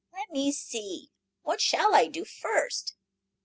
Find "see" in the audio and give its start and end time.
0.51-1.11